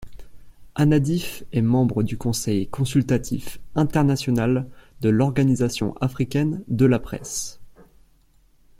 [0.73, 4.67] Annadif est membre du Conseil consultatif international
[5.01, 7.59] de l'Organisation africaine de la presse.